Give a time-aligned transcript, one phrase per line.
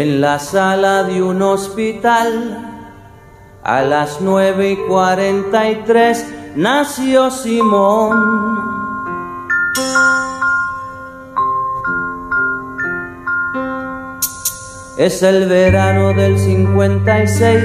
[0.00, 2.58] en la sala de un hospital.
[3.62, 6.26] A las nueve y cuarenta y tres
[6.56, 8.12] nació Simón.
[14.98, 17.60] Es el verano del 56,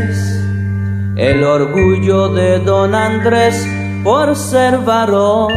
[1.15, 3.65] el orgullo de don Andrés
[4.04, 5.51] por ser varón.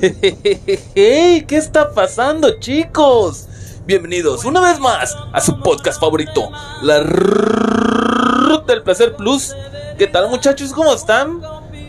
[0.00, 3.49] ¿Qué está pasando, chicos?
[3.90, 6.48] Bienvenidos una vez más a su podcast favorito,
[6.80, 9.52] La Ruta del Placer Plus.
[9.98, 10.72] ¿Qué tal, muchachos?
[10.72, 11.40] ¿Cómo están?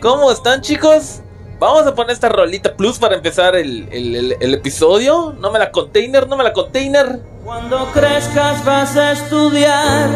[0.01, 1.21] ¿Cómo están, chicos?
[1.59, 5.35] Vamos a poner esta rolita plus para empezar el, el, el, episodio.
[5.39, 7.19] No me la container, no me la container.
[7.43, 10.09] Cuando crezcas vas a estudiar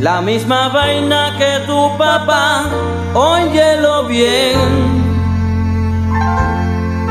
[0.00, 2.64] la misma vaina que tu papá.
[3.12, 4.56] Óyelo bien.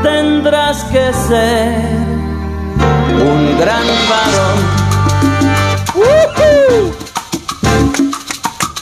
[0.02, 2.11] Tendrás que ser
[3.22, 4.58] un gran varón.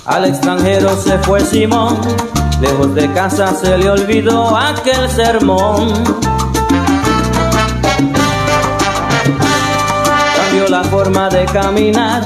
[0.06, 1.98] Al extranjero se fue Simón
[2.60, 5.94] Lejos de casa se le olvidó aquel sermón.
[10.36, 12.22] Cambió la forma de caminar,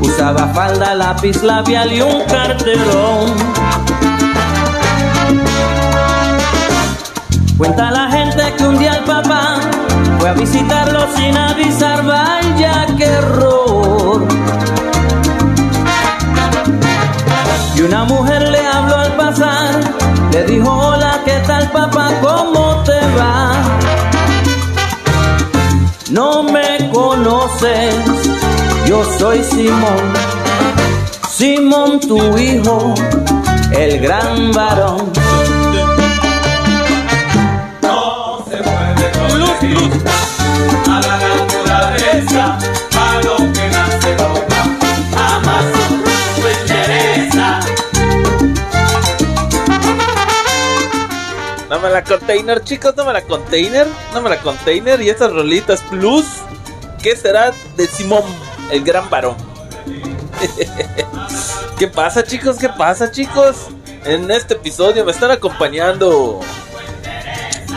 [0.00, 3.34] usaba falda, lápiz labial y un carterón.
[7.58, 9.45] Cuenta la gente que un día el papá
[10.26, 14.26] fue a visitarlo sin avisar, vaya que error.
[17.76, 19.80] Y una mujer le habló al pasar,
[20.32, 22.10] le dijo, hola, ¿qué tal papá?
[22.22, 23.52] ¿Cómo te va?
[26.10, 27.94] No me conoces,
[28.86, 30.12] yo soy Simón,
[31.30, 32.94] Simón tu hijo,
[33.72, 35.12] el gran varón.
[37.82, 40.15] No se puede
[51.90, 55.00] La container, chicos, no me la container, no me la container.
[55.00, 56.24] Y estas rolitas plus,
[57.02, 58.24] ¿qué será de Simón,
[58.70, 59.36] el gran varón?
[61.78, 62.56] ¿Qué pasa, chicos?
[62.56, 63.68] ¿Qué pasa, chicos?
[64.04, 66.40] En este episodio me están acompañando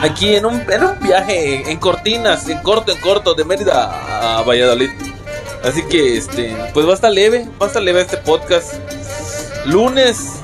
[0.02, 4.42] aquí en un, en un viaje en cortinas, en corto, en corto, de Mérida a
[4.42, 4.90] Valladolid.
[5.64, 8.74] Así que, este, pues va a estar leve, va a estar leve este podcast.
[9.66, 10.39] Lunes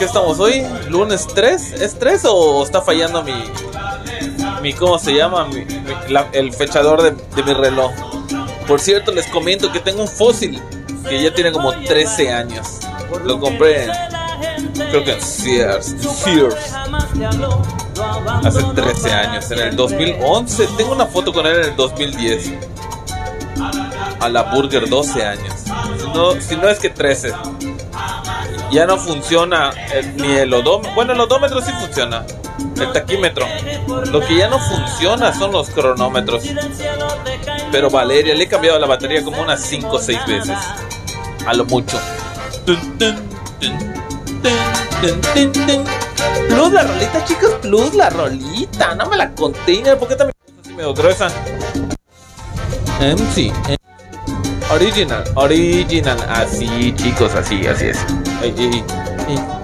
[0.00, 0.66] ¿Qué estamos hoy?
[0.88, 1.72] ¿Lunes 3?
[1.72, 3.34] ¿Es 3 o está fallando mi.
[4.62, 5.46] mi ¿Cómo se llama?
[6.32, 7.92] el fechador de, mi reloj.
[8.66, 10.58] Por cierto, les comento que tengo un fósil
[11.06, 12.80] que ya tiene como 13 años.
[13.26, 13.90] Lo compré en.
[14.72, 15.94] Creo que en Sears.
[16.00, 16.72] Sears.
[18.42, 20.66] Hace 13 años, en el 2011.
[20.78, 22.52] Tengo una foto con él en el 2010.
[24.18, 25.54] A la Burger 12 años.
[26.14, 27.34] no, si no es que 13
[28.70, 29.72] ya no funciona
[30.16, 30.94] ni el odómetro.
[30.94, 32.24] Bueno, el odómetro sí funciona.
[32.78, 33.46] El taquímetro.
[34.10, 36.44] Lo que ya no funciona son los cronómetros.
[37.72, 40.58] Pero Valeria le he cambiado la batería como unas 5 o 6 veces.
[41.46, 41.98] A lo mucho.
[46.48, 47.54] Plus la rolita, chicos.
[47.62, 48.94] Plus la rolita.
[48.94, 49.98] No me la container.
[49.98, 51.28] ¿Por qué también así medio gruesa?
[53.00, 53.52] MC.
[54.72, 56.18] Original, original.
[56.28, 57.98] Así, chicos, así, así es.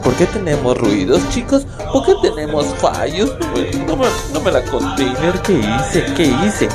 [0.03, 1.65] ¿Por qué tenemos ruidos, chicos?
[1.93, 3.33] ¿Por qué tenemos fallos?
[3.87, 5.33] No me, no me la container.
[5.43, 6.05] ¿Qué hice?
[6.17, 6.69] ¿Qué hice?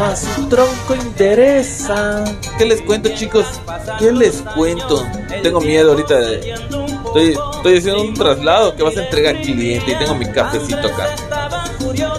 [0.00, 2.24] Más su tronco interesa.
[2.58, 3.46] ¿Qué les cuento, chicos?
[4.00, 5.06] ¿Qué les cuento?
[5.44, 6.54] Tengo miedo ahorita de.
[7.06, 10.88] Estoy, estoy haciendo un traslado que vas a entregar al cliente y tengo mi cafecito
[10.88, 11.14] acá.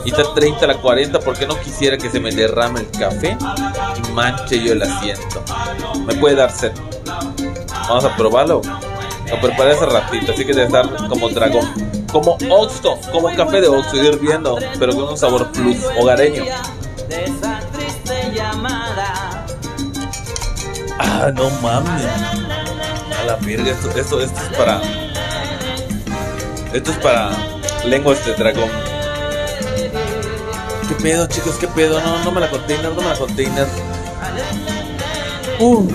[0.05, 3.37] Y está 30 a la 40 porque no quisiera que se me derrame el café
[3.97, 5.43] y manche yo el asiento.
[6.05, 6.71] Me puede dar sed.
[7.87, 8.61] Vamos a probarlo.
[9.29, 11.67] Lo preparé hace ratito, así que debe estar como dragón.
[12.11, 16.43] Como Oxto, como café de Oxto, hirviendo, pero con un sabor plus hogareño.
[20.99, 22.05] Ah, no mames.
[23.19, 24.81] A la verga, esto, esto, esto es para.
[26.73, 27.31] Esto es para
[27.85, 28.92] lenguas de dragón.
[30.87, 31.55] ¿Qué pedo, chicos?
[31.55, 32.01] ¿Qué pedo?
[32.01, 33.67] No, no me la container, no me la container.
[35.59, 35.87] Uh,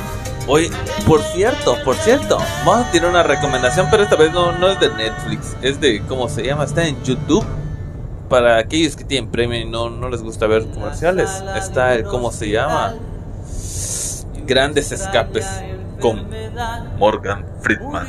[0.46, 0.70] hoy,
[1.06, 4.80] por cierto, por cierto, vamos a tener una recomendación, pero esta vez no, no es
[4.80, 6.64] de Netflix, es de, ¿cómo se llama?
[6.64, 7.44] Está en YouTube.
[8.28, 12.30] Para aquellos que tienen premio y no, no les gusta ver comerciales, está el, ¿cómo
[12.30, 12.94] se llama?
[14.46, 15.46] Grandes escapes.
[16.00, 16.28] Con
[16.98, 18.06] Morgan Friedman.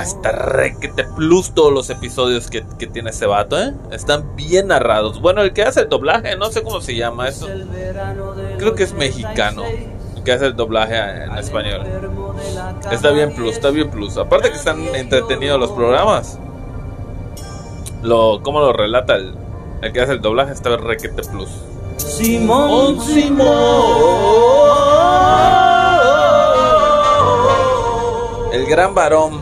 [0.00, 3.74] Está requete plus todos los episodios que, que tiene ese vato, ¿eh?
[3.90, 5.20] Están bien narrados.
[5.20, 7.48] Bueno, el que hace el doblaje, no sé cómo se llama eso.
[8.58, 9.62] Creo que es mexicano.
[10.16, 11.82] El que hace el doblaje en español.
[12.90, 14.16] Está bien plus, está bien plus.
[14.16, 16.38] Aparte que están entretenidos los programas.
[18.02, 19.34] Lo, cómo lo relata el,
[19.80, 21.48] el que hace el doblaje está requete plus.
[21.96, 23.00] Simón,
[28.54, 29.40] El gran varón.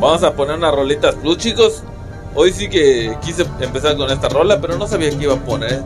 [0.00, 1.82] Vamos a poner unas rolitas plus, chicos.
[2.34, 5.84] Hoy sí que quise empezar con esta rola, pero no sabía qué iba a poner.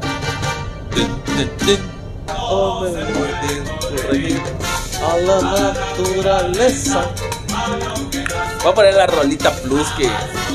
[5.02, 7.11] A la naturaleza.
[8.62, 10.08] Voy a poner la rolita plus que,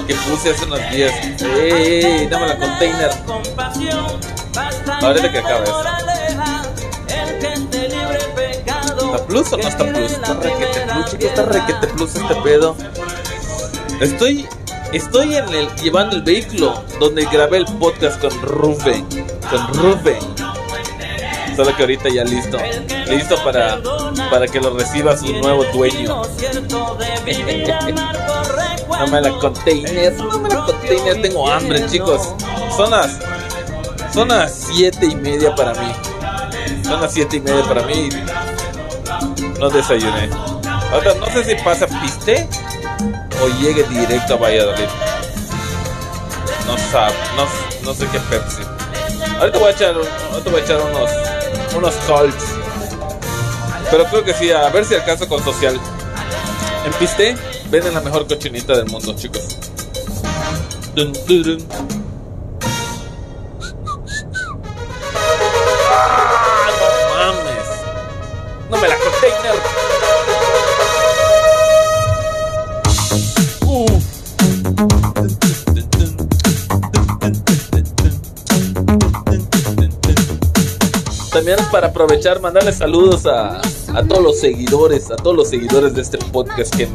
[0.08, 1.12] que puse hace unos días.
[1.42, 2.28] ¡Ey!
[2.28, 3.12] Dame la container.
[5.02, 5.66] Ahorita que acabe
[9.12, 10.12] ¿Está plus o no está plus?
[10.12, 11.26] Está requete plus, chicos.
[11.26, 12.76] Está requete plus este pedo.
[14.00, 14.48] Estoy,
[14.94, 19.08] estoy en el, llevando el vehículo donde grabé el podcast con Rubén.
[19.50, 20.20] Con Rubén.
[21.56, 22.60] Solo que ahorita ya listo.
[23.08, 23.80] Listo para,
[24.30, 26.22] para que lo reciba su nuevo dueño.
[28.92, 30.16] Dame la container.
[30.16, 31.22] Dame la container.
[31.24, 32.36] Tengo hambre, chicos.
[32.78, 33.18] Son las,
[34.14, 35.92] son las siete y media para mí.
[36.84, 38.10] Son las siete y media para mí.
[39.60, 40.30] No desayuné.
[40.92, 42.48] Ahora, no sé si pasa piste
[43.44, 44.88] o llegue directo a Valladolid.
[46.66, 47.46] No sabe, no,
[47.84, 48.62] no sé qué Pepsi.
[49.40, 51.10] Ahorita voy a echar, ahorita voy a echar unos,
[51.76, 52.46] unos Colts.
[53.92, 55.80] Pero creo que sí, a ver si alcanzo con social.
[56.86, 57.36] En piste
[57.70, 59.42] venden la mejor cochinita del mundo, chicos.
[60.96, 61.99] Dun, dun, dun.
[81.72, 83.62] Para aprovechar, mandarle saludos a,
[83.94, 86.88] a todos los seguidores, a todos los seguidores de este podcast que,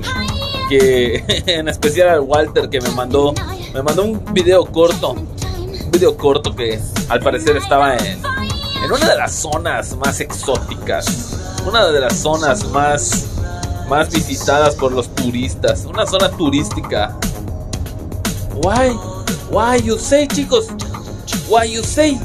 [0.69, 3.35] que en especial al Walter que me mandó,
[3.73, 8.23] me mandó un video corto, un video corto que al parecer estaba en,
[8.85, 11.37] en una de las zonas más exóticas,
[11.67, 13.27] una de las zonas más,
[13.89, 17.17] más visitadas por los turistas, una zona turística.
[18.55, 18.97] Why,
[19.51, 20.69] why you say, chicos,
[21.49, 22.19] why you say,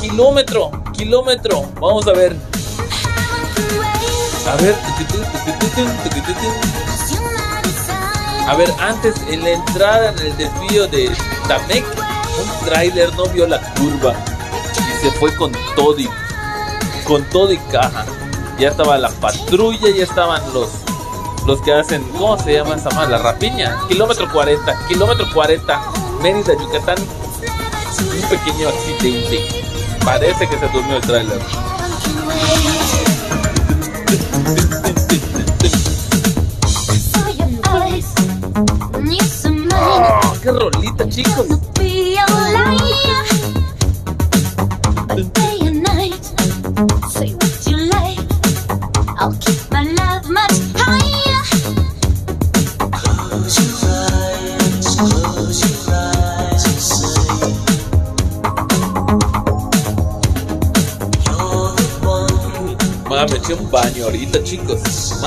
[0.00, 2.34] kilómetro, kilómetro, vamos a ver.
[4.46, 4.74] A ver.
[8.48, 11.10] A ver, antes en la entrada en el desvío de
[11.46, 14.14] Tamec, un tráiler no vio la curva
[14.72, 16.08] y se fue con todo y
[17.06, 18.06] con todo y caja.
[18.58, 20.70] Ya estaba la patrulla, ya estaban los
[21.46, 23.10] los que hacen, ¿cómo se llama esa más?
[23.10, 23.76] La rapiña.
[23.88, 25.82] Kilómetro 40, kilómetro 40,
[26.22, 26.96] Mérida, Yucatán.
[26.98, 29.73] Un pequeño accidente.
[30.04, 31.40] Parece que se durmió el tráiler.
[39.76, 41.63] Oh, ¡Qué rolita, chicos!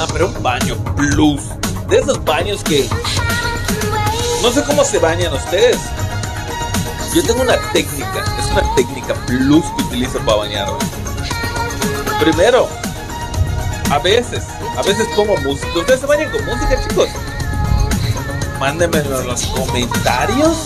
[0.06, 1.42] Pero un baño plus.
[1.88, 2.88] De esos baños que
[4.44, 5.80] no sé cómo se bañan ustedes.
[7.16, 10.77] Yo tengo una técnica, es una técnica plus que utilizo para bañarme.
[12.20, 12.68] Primero,
[13.89, 14.44] a veces,
[14.77, 15.68] a veces pongo música.
[15.75, 17.10] ¿Ustedes se bañan con música, chicos?
[18.60, 20.58] Mándenmelo en los comentarios.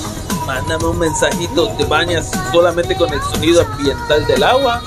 [0.45, 1.69] Mándame un mensajito.
[1.77, 4.81] ¿Te bañas solamente con el sonido ambiental del agua?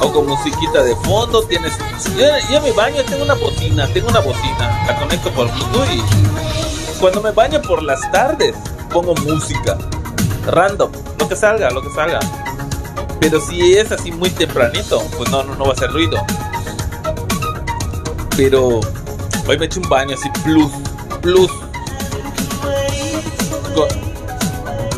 [0.00, 1.42] O con musiquita de fondo.
[1.44, 1.72] Tienes.
[2.16, 3.86] Yo, yo en baño tengo una bocina.
[3.88, 4.84] Tengo una bocina.
[4.86, 5.88] La conecto por Bluetooth.
[5.92, 8.54] Y cuando me baño por las tardes,
[8.92, 9.76] pongo música.
[10.46, 10.90] Random.
[11.18, 12.20] Lo que salga, lo que salga.
[13.20, 16.18] Pero si es así muy tempranito, pues no, no, no va a hacer ruido.
[18.36, 18.80] Pero
[19.48, 20.70] hoy me eché un baño así plus,
[21.22, 21.50] plus.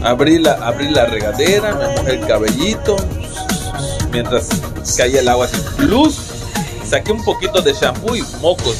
[0.03, 2.97] Abrí la, abrí la regadera, me mojé el cabellito.
[4.13, 4.49] Mientras
[4.97, 6.19] caía el agua así, plus.
[6.89, 8.77] Saqué un poquito de shampoo y mocos.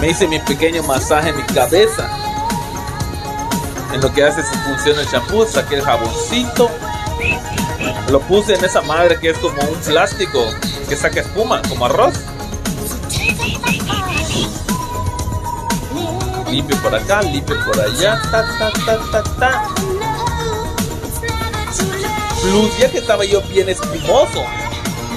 [0.00, 2.08] Me hice mi pequeño masaje en mi cabeza.
[3.92, 6.70] En lo que hace su función el shampoo, saqué el jaboncito.
[8.10, 10.44] Lo puse en esa madre que es como un plástico
[10.88, 12.14] que saca espuma, como arroz.
[16.50, 18.20] Limpio por acá, limpio por allá.
[18.30, 19.87] Ta, ta, ta, ta, ta.
[22.42, 24.42] Plus, ya que estaba yo bien espumoso,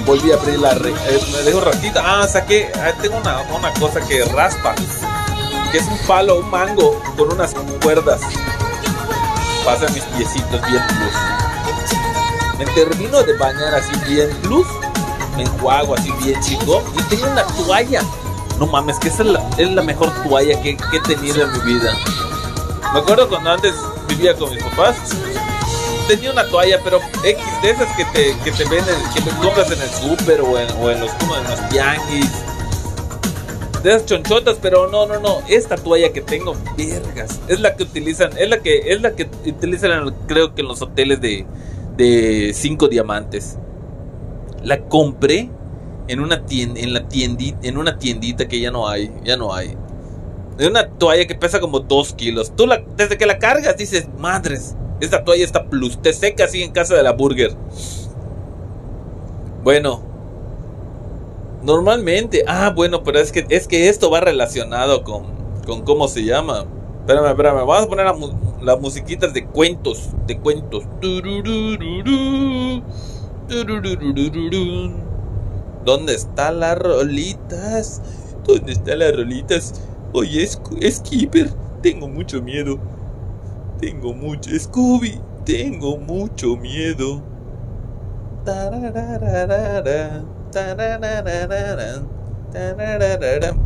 [0.06, 0.74] volví a abrir la.
[0.74, 2.00] re- eh, me dejo ratito.
[2.04, 2.70] Ah, saqué.
[2.74, 4.74] ah, tengo una, una cosa que raspa.
[5.70, 8.20] Que es un palo, un mango con unas cuerdas.
[9.64, 12.58] Pasa mis piecitos bien plus.
[12.58, 14.66] Me termino de bañar así bien plus.
[15.36, 16.82] Me enjuago así bien chico.
[16.98, 18.02] Y tengo una toalla.
[18.58, 21.52] No mames, que esa es la, es la mejor toalla que, que he tenido en
[21.52, 21.96] mi vida.
[22.92, 23.74] Me acuerdo cuando antes
[24.08, 24.94] vivía con mis papás.
[26.08, 29.70] Tenía una toalla, pero X de esas que te, que te venden, que te compras
[29.70, 32.30] en el súper o en, o en los, como en los tianguis.
[33.82, 35.42] De esas chonchotas, pero no, no, no.
[35.48, 37.40] Esta toalla que tengo, vergas.
[37.48, 40.82] Es la que utilizan, es la que, es la que utilizan creo que en los
[40.82, 41.46] hoteles de,
[41.96, 43.58] de cinco diamantes.
[44.62, 45.50] La compré
[46.08, 49.54] en una tienda, en la tiendita, en una tiendita que ya no hay, ya no
[49.54, 49.76] hay.
[50.58, 52.54] Es una toalla que pesa como 2 kilos.
[52.54, 56.00] Tú la, desde que la cargas dices, madres, esta toalla está plus.
[56.00, 57.54] Te seca así en casa de la burger.
[59.62, 60.02] Bueno.
[61.62, 62.44] Normalmente.
[62.46, 65.24] Ah, bueno, pero es que, es que esto va relacionado con,
[65.66, 66.64] con cómo se llama.
[67.00, 67.56] Espérame, espérame.
[67.66, 68.06] Vamos a poner
[68.62, 70.10] las musiquitas de cuentos.
[70.26, 70.84] De cuentos.
[75.84, 78.02] ¿Dónde están las rolitas?
[78.46, 79.74] ¿Dónde están las rolitas?
[80.12, 81.50] Oye, Sco- Skipper,
[81.82, 82.78] tengo mucho miedo.
[83.82, 84.48] Tengo mucho.
[84.56, 87.20] Scooby, tengo mucho miedo.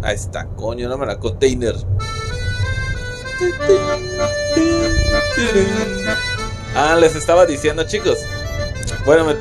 [0.03, 1.75] Ahí está, coño, no me la container.
[6.75, 8.19] Ah, les estaba diciendo, chicos.
[9.05, 9.35] Bueno, me,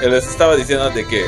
[0.00, 1.24] que les estaba diciendo de que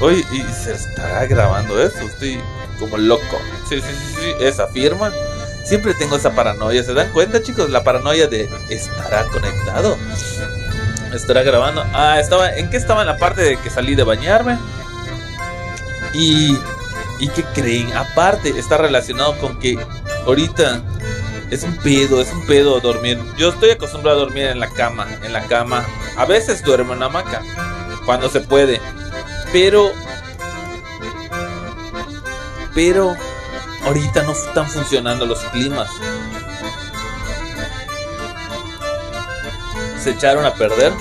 [0.00, 2.38] oye y se estará grabando eso estoy
[2.78, 3.38] como loco
[3.68, 5.12] sí sí sí sí esa firma
[5.64, 9.96] siempre tengo esa paranoia se dan cuenta chicos la paranoia de estará conectado
[11.12, 14.58] estará grabando ah estaba en qué estaba en la parte de que salí de bañarme
[16.14, 16.58] y
[17.18, 19.78] y qué creen aparte está relacionado con que
[20.26, 20.82] ahorita
[21.52, 23.18] es un pedo, es un pedo dormir.
[23.36, 25.86] Yo estoy acostumbrado a dormir en la cama, en la cama.
[26.16, 27.42] A veces duermo en la hamaca,
[28.06, 28.80] cuando se puede.
[29.52, 29.92] Pero,
[32.74, 33.14] pero,
[33.84, 35.88] ahorita no están funcionando los climas.
[40.02, 40.92] Se echaron a perder.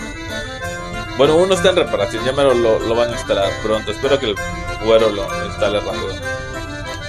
[1.18, 3.92] Bueno, uno está en reparación, ya me lo, lo- van a instalar pronto.
[3.92, 4.36] Espero que el
[4.84, 6.10] güero lo instale rápido.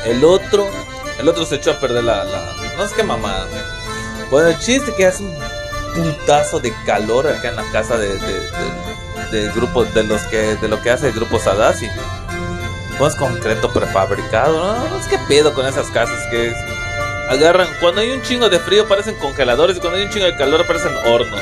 [0.04, 0.66] El otro,
[1.18, 2.24] el otro se echó a perder la,
[2.76, 3.46] no sé qué mamada.
[4.30, 5.34] Bueno, el chiste que hace un
[5.94, 8.50] putazo de calor acá en la casa de, de,
[9.30, 11.88] de- grupo, de los que, de lo que hace el grupo Sadasi.
[12.98, 16.56] No es concreto prefabricado, no, es que pedo con esas casas que es-
[17.28, 20.36] agarran, cuando hay un chingo de frío parecen congeladores y cuando hay un chingo de
[20.36, 21.40] calor parecen hornos.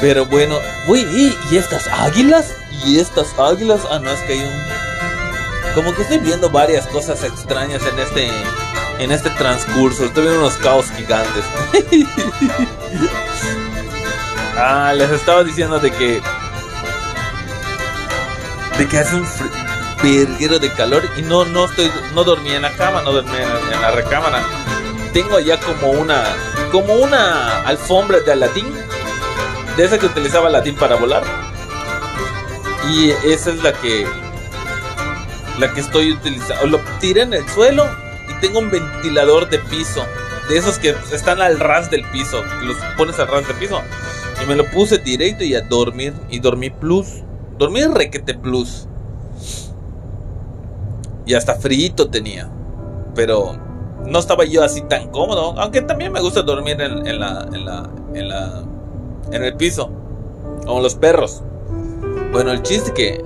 [0.00, 2.54] Pero bueno, uy, ¿y, y estas águilas?
[2.84, 3.80] ¿Y estas águilas?
[3.90, 5.74] Ah, no, es que hay un...
[5.74, 8.30] Como que estoy viendo varias cosas extrañas en este...
[9.00, 10.04] En este transcurso.
[10.04, 11.44] Estoy viendo unos caos gigantes.
[14.56, 16.22] ah, les estaba diciendo de que...
[18.78, 19.26] De que hace un
[20.02, 21.90] verguero de calor y no, no estoy...
[22.14, 24.42] No dormí en la cama, no dormí en, la recámara.
[25.12, 26.24] Tengo allá como una...
[26.70, 28.72] Como una alfombra de Aladdin
[29.78, 31.22] de esa que utilizaba latín para volar.
[32.90, 34.06] Y esa es la que
[35.58, 36.66] la que estoy utilizando.
[36.66, 37.86] Lo tiré en el suelo
[38.28, 40.04] y tengo un ventilador de piso.
[40.48, 42.42] De esos que están al ras del piso.
[42.58, 43.80] Que los pones al ras del piso.
[44.42, 46.12] Y me lo puse directo y a dormir.
[46.28, 47.22] Y dormí plus.
[47.58, 48.86] Dormí requete plus.
[51.26, 52.48] Y hasta frito tenía.
[53.14, 53.52] Pero
[54.06, 55.54] no estaba yo así tan cómodo.
[55.58, 57.90] Aunque también me gusta dormir en, la, en la.
[58.14, 58.62] En la.
[59.32, 59.90] En el piso.
[60.64, 61.42] Como los perros.
[62.32, 63.24] Bueno, el chiste que.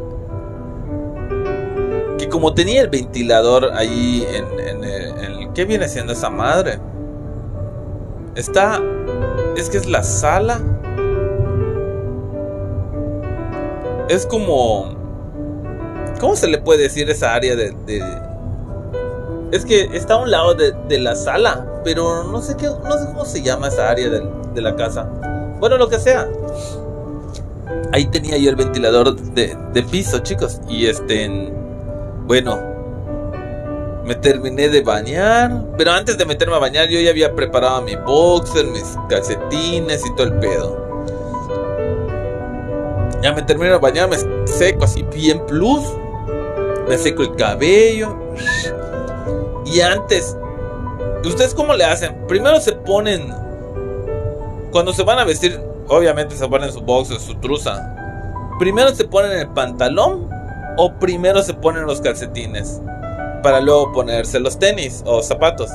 [2.19, 4.93] Que como tenía el ventilador ahí en el-
[5.55, 6.81] ¿Qué viene siendo esa madre?
[8.35, 8.81] Está.
[9.55, 10.61] Es que es la sala.
[14.13, 14.91] Es como.
[16.21, 17.71] ¿Cómo se le puede decir esa área de.
[17.87, 18.05] de-
[19.53, 21.67] es que está a un lado de, la sala.
[21.83, 22.67] Pero no sé qué.
[22.67, 25.05] No sé cómo se llama esa área de la casa.
[25.61, 26.29] Bueno, lo que sea.
[27.93, 30.61] Ahí tenía yo el ventilador de, de piso, chicos.
[30.69, 31.25] Y este.
[31.25, 31.55] en-
[32.27, 32.61] Bueno.
[34.05, 35.65] Me terminé de bañar.
[35.79, 40.15] Pero antes de meterme a bañar, yo ya había preparado mi boxer, mis calcetines y
[40.17, 40.82] todo el pedo.
[43.23, 45.83] Ya me termino de bañar, me seco así bien plus.
[46.89, 48.17] Me seco el cabello.
[49.65, 50.37] Y antes,
[51.25, 52.27] ¿ustedes cómo le hacen?
[52.27, 53.33] Primero se ponen.
[54.73, 57.89] Cuando se van a vestir, obviamente se ponen su boxer, su truza.
[58.59, 60.29] Primero se ponen el pantalón
[60.77, 62.81] o primero se ponen los calcetines
[63.43, 65.71] para luego ponerse los tenis o zapatos.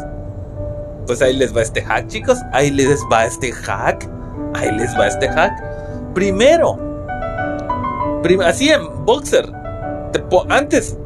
[1.05, 2.37] Pues ahí les va este hack, chicos.
[2.51, 4.07] Ahí les va este hack.
[4.55, 5.53] Ahí les va este hack.
[6.13, 6.86] Primero, prim-
[8.45, 9.51] así en boxer,
[10.11, 10.97] te antes,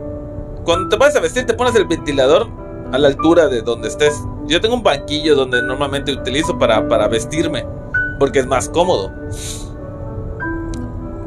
[0.64, 2.48] cuando te vas a vestir, te pones el ventilador
[2.92, 4.22] a la altura de donde estés.
[4.48, 7.66] Yo tengo un banquillo donde normalmente utilizo para, para vestirme,
[8.20, 9.12] porque es más cómodo.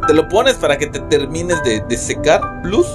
[0.06, 2.86] Te lo pones para que te termines de, secar, plus.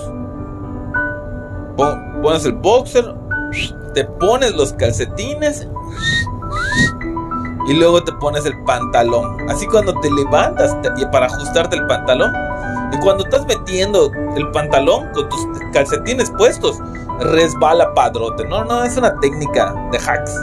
[1.76, 3.16] Pon- pones el boxer,
[3.94, 5.68] te pones los calcetines
[7.68, 9.50] y luego te pones el pantalón.
[9.50, 12.32] Así cuando te levantas y para ajustarte el pantalón
[12.92, 16.78] y cuando estás metiendo el pantalón con tus calcetines puestos,
[17.20, 18.46] resbala padrote.
[18.46, 20.34] No, no, es una técnica de hacks.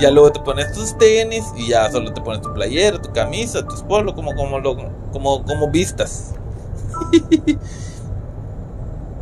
[0.00, 3.64] Ya luego te pones tus tenis y ya solo te pones tu playera, tu camisa,
[3.66, 4.60] tu polo, como, como,
[5.12, 6.34] como, como vistas.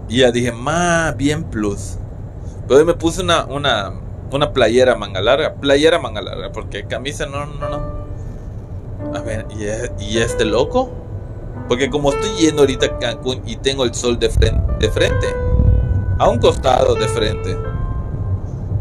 [0.09, 1.97] y ya dije, ma, bien plus.
[2.66, 3.92] Pero hoy me puse una, una,
[4.32, 8.02] una playera manga larga, playera manga larga, porque camisa no, no, no.
[9.16, 10.90] A ver, ¿y, es- y este loco?
[11.68, 15.26] Porque como estoy yendo ahorita a Cancún y tengo el sol de frente, de frente,
[16.18, 17.56] a un costado de frente.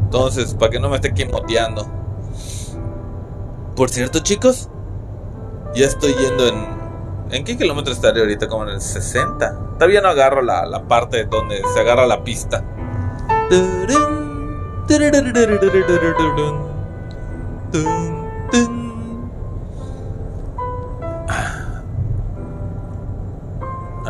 [0.04, 1.88] Entonces, para que no me esté quimoteando.
[3.76, 4.70] Por cierto, chicos,
[5.74, 6.82] ya estoy yendo en.
[7.32, 8.48] ¿En qué kilómetro estaré ahorita?
[8.48, 9.76] Como en el 60.
[9.76, 12.62] Todavía no agarro la, la parte donde se agarra la pista.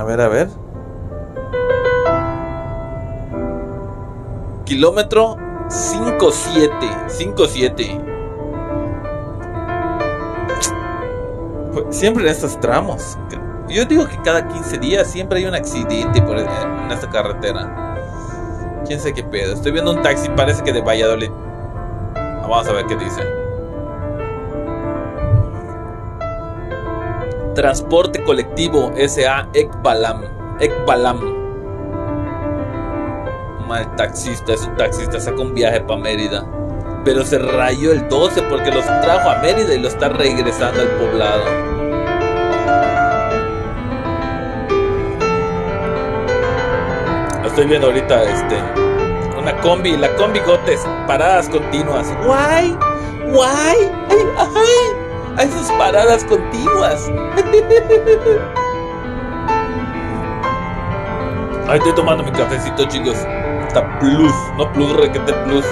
[0.01, 0.47] A ver, a ver.
[4.65, 5.37] Kilómetro
[5.69, 6.73] 57.
[7.07, 8.01] 57.
[11.71, 13.15] Pues, Siempre en estos tramos.
[13.69, 16.47] Yo digo que cada 15 días siempre hay un accidente por, en
[16.91, 18.81] esta carretera.
[18.87, 19.53] Quién sé qué pedo.
[19.53, 21.29] Estoy viendo un taxi, parece que de Valladolid.
[22.41, 23.40] Vamos a ver qué dice.
[27.55, 30.23] Transporte colectivo SA Ekbalam.
[30.59, 31.19] Ekbalam.
[33.67, 36.45] Mal taxista, es un taxista, saca un viaje para Mérida.
[37.03, 40.87] Pero se rayó el 12 porque los trajo a Mérida y lo está regresando al
[40.91, 41.43] poblado.
[47.45, 48.55] Estoy viendo ahorita este
[49.41, 52.07] una combi, la combi gotes, paradas continuas.
[52.25, 52.77] Guay,
[53.33, 55.00] guay, ay, ay,
[55.37, 57.09] a esas paradas continuas.
[61.67, 63.17] Ay, estoy tomando mi cafecito, chicos.
[63.67, 65.65] Está plus, no plus, requete plus.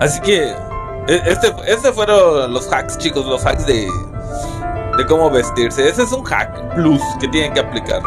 [0.00, 0.50] Así que
[1.08, 3.88] e- este, este fueron los hacks, chicos, los hacks de,
[4.96, 5.88] de cómo vestirse.
[5.88, 8.02] Ese es un hack plus que tienen que aplicar.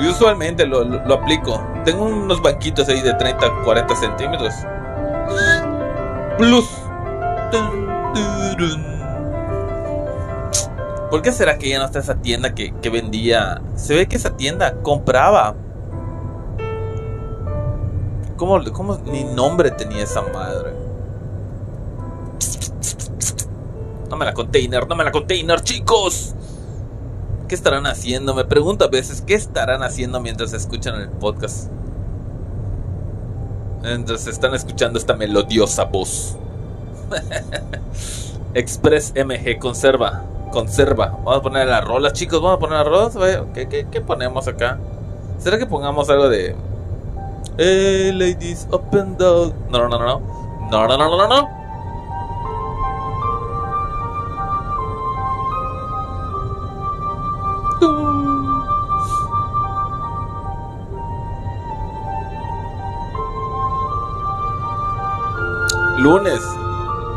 [0.00, 1.62] Y usualmente lo, lo- lo aplico.
[1.84, 4.54] Tengo unos banquitos ahí de 30, 40 centímetros.
[6.38, 6.68] Plus.
[11.10, 13.60] ¿Por qué será que ya no está esa tienda que, que vendía?
[13.76, 15.54] Se ve que esa tienda compraba.
[18.36, 20.72] ¿Cómo, ¿Cómo ni nombre tenía esa madre?
[24.14, 26.36] No me la container, no me la container, chicos.
[27.48, 28.32] ¿Qué estarán haciendo?
[28.32, 31.68] Me pregunto a veces, ¿qué estarán haciendo mientras escuchan el podcast?
[33.82, 36.36] Mientras están escuchando esta melodiosa voz.
[38.54, 40.22] Express MG, conserva,
[40.52, 41.08] conserva.
[41.08, 43.46] Vamos a poner las rolas, chicos, vamos a poner las rolas.
[43.52, 44.78] ¿Qué, qué, qué ponemos acá?
[45.38, 46.54] ¿Será que pongamos algo de...
[47.58, 49.52] Hey, ladies, up and down.
[49.70, 50.68] No, no, no, no.
[50.70, 51.53] No, no, no, no, no,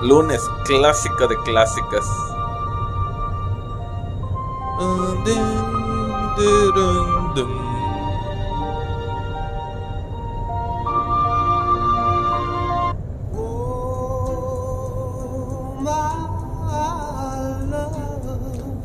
[0.07, 2.05] Lunes, clásica de clásicas.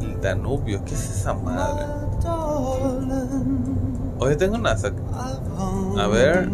[0.00, 1.86] El Danubio, ¿qué es esa madre?
[4.18, 4.72] Hoy tengo una...
[4.72, 6.50] A ver...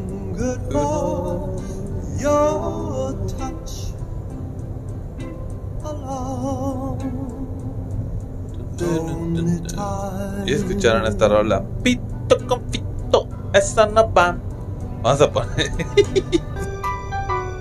[2.20, 2.87] Uno.
[10.46, 11.62] Y escucharon esta rola.
[11.82, 13.28] Pito con pito.
[13.52, 14.36] Esa no va.
[15.02, 15.70] Vamos a poner.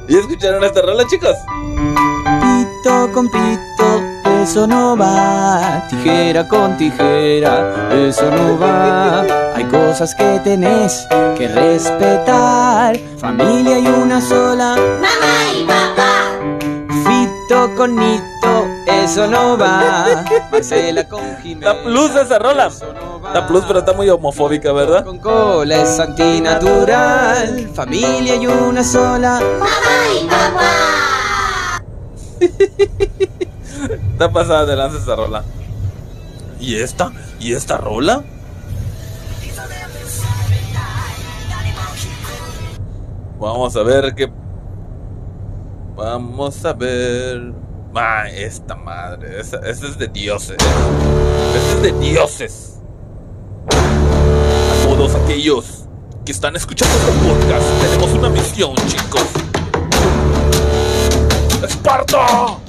[0.09, 1.35] ¿Y escucharon esta rola, chicos?
[2.39, 4.01] Pito con pito,
[4.41, 5.85] eso no va.
[5.89, 9.21] Tijera con tijera, eso no va.
[9.53, 11.05] Hay cosas que tenés
[11.37, 12.97] que respetar.
[13.17, 14.75] Familia hay una sola.
[14.77, 16.39] Mamá y papá.
[17.03, 18.66] Fito con Nito,
[19.07, 20.25] eso no va.
[20.51, 21.73] Marcela con Jimena.
[21.73, 22.69] Da plus esa rola.
[22.69, 23.19] no.
[23.33, 25.05] Da plus, pero está muy homofóbica, ¿verdad?
[25.05, 27.69] Con cola es antinatural.
[27.73, 29.39] Familia hay una sola.
[29.39, 29.77] Mamá
[30.13, 31.81] y papá.
[34.11, 35.43] Está pasada de lanza esa rola.
[36.59, 37.11] ¿Y esta?
[37.39, 38.23] ¿Y esta rola?
[43.39, 44.31] Vamos a ver qué.
[45.95, 47.53] Vamos a ver.
[47.95, 49.39] Ah, esta madre.
[49.39, 50.57] Esa, esa es de dioses.
[50.57, 52.79] Esa es de dioses.
[53.71, 55.85] A todos aquellos
[56.25, 59.25] que están escuchando este podcast, tenemos una misión, chicos.
[61.63, 62.66] ¡Esparta!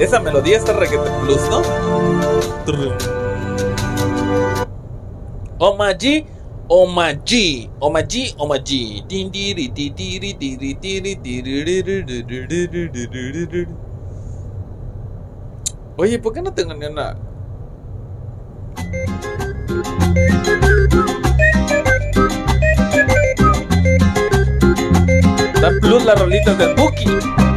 [0.00, 1.62] Esa melodía está requete plus, ¿no?
[5.58, 6.26] Omaji,
[6.68, 9.04] Omaji, Omaji, Omaji.
[15.98, 17.14] Oye, ¿por qué no tengo ni una?
[25.60, 27.49] Da plus las rolitas del Buki.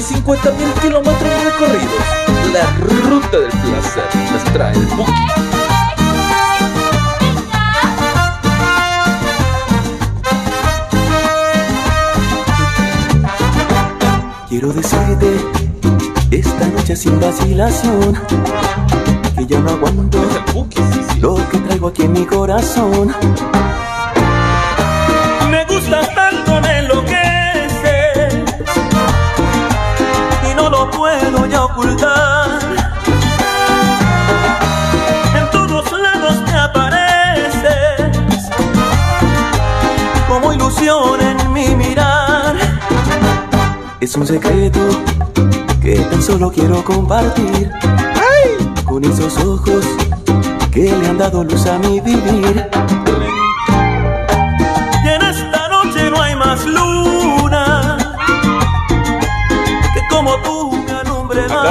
[0.00, 2.02] De 50 mil kilómetros recorridos,
[2.54, 2.70] la
[3.10, 4.88] ruta del placer nos trae el.
[14.48, 15.36] Quiero decirte
[16.30, 18.18] esta noche sin vacilación
[19.36, 20.18] que ya no aguanto
[21.20, 23.14] lo que traigo aquí en mi corazón.
[31.00, 32.60] Puedo ya ocultar.
[35.34, 38.50] En todos lados te apareces
[40.28, 42.54] como ilusión en mi mirar.
[43.98, 44.80] Es un secreto
[45.80, 47.70] que tan solo quiero compartir
[48.84, 49.86] con esos ojos
[50.70, 52.68] que le han dado luz a mi vivir.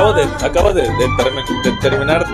[0.10, 2.26] Acabo de, acabo de, de de terminar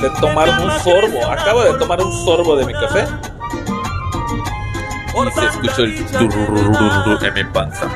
[0.00, 1.30] de tomar un sorbo.
[1.30, 3.06] Acabo de tomar un sorbo de mi café.
[5.26, 7.88] Y se escuchó el en mi panza.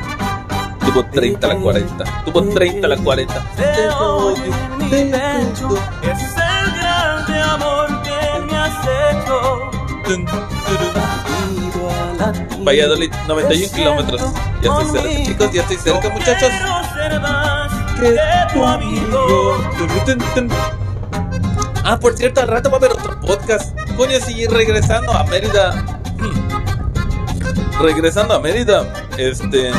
[0.79, 2.03] Tuvo 30 a la 40.
[2.25, 3.33] Tuvo 30 a la 40.
[3.55, 5.69] Te doy en mi pecho,
[6.03, 8.11] es el grande amor que
[8.45, 8.59] me
[12.63, 14.21] Valladolid, 91 kilómetros.
[14.61, 15.51] Ya estoy cerca, chicos.
[15.51, 16.51] Ya estoy cerca, muchachos.
[17.99, 18.17] Que
[18.53, 19.57] tu amigo.
[21.83, 23.77] Ah, por cierto, al rato va a haber otro podcast.
[23.95, 25.85] Coño, sí, regresando a Mérida.
[27.79, 28.91] regresando a Mérida.
[29.17, 29.71] Este.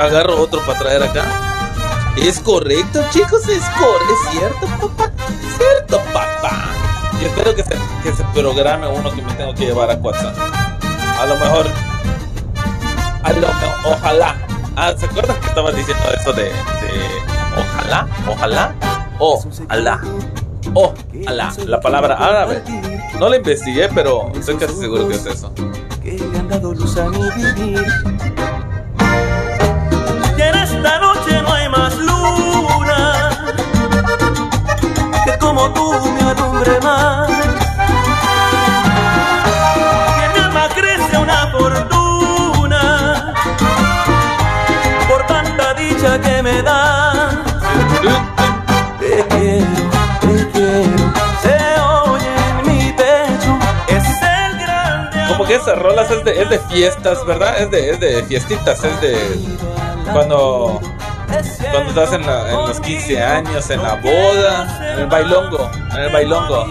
[0.00, 1.24] agarro otro para traer acá.
[2.16, 4.14] Es correcto, chicos, es correcto.
[4.14, 5.12] Es cierto, papá.
[5.58, 6.68] Cierto, papá.
[7.20, 10.36] Y espero que se, que se programe uno que me tengo que llevar a WhatsApp.
[11.20, 11.66] A lo mejor.
[13.22, 13.92] A lo mejor.
[13.92, 14.36] Ojalá.
[14.76, 16.44] Ah, ¿se acuerdan que estaba diciendo eso de.
[16.44, 16.52] de
[17.56, 18.08] ojalá?
[18.28, 18.74] Ojalá.
[19.18, 20.00] Oh, Alá.
[20.74, 20.92] Oh,
[21.26, 21.52] Alá.
[21.66, 22.62] La palabra árabe.
[23.18, 25.52] No la investigué, pero estoy casi seguro que es eso.
[26.02, 27.86] Que le luz a mi vivir.
[30.36, 33.30] En esta noche no hay más luna
[35.24, 37.63] que como tú me alumbre más.
[55.54, 57.60] Esas rolas es de, es de fiestas, ¿verdad?
[57.62, 59.16] Es de, es de fiestitas, es de
[60.12, 60.80] cuando,
[61.72, 62.26] cuando estás en,
[62.68, 66.66] los 15 años, en la boda, en el bailongo, en el bailongo.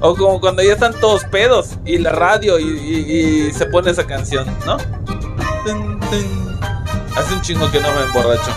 [0.00, 3.90] O como cuando ya están todos pedos y la radio y, y- y se pone
[3.90, 4.76] esa canción, ¿no?
[7.16, 8.50] Hace un chingo que no me emborracho.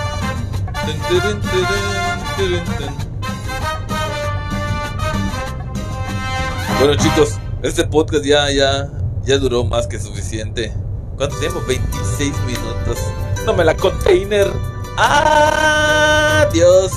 [6.80, 8.88] Bueno chicos, este podcast ya, ya,
[9.24, 10.72] ya duró más que suficiente.
[11.18, 11.60] ¿Cuánto tiempo?
[11.68, 13.00] 26 minutos.
[13.48, 14.48] No me la container.
[14.96, 16.92] Adiós.